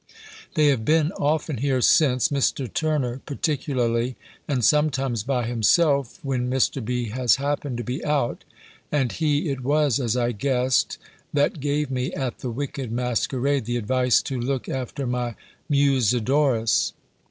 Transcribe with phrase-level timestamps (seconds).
[0.55, 2.67] They have been often here since, Mr.
[2.73, 4.15] Turner particularly:
[4.47, 6.83] and sometimes by himself, when Mr.
[6.83, 7.09] B.
[7.09, 8.43] has happened to be out:
[8.91, 10.97] and he it was, as I guessed,
[11.33, 15.35] that gave me, at the wicked masquerade, the advice to look after my
[15.69, 16.93] Musidorus.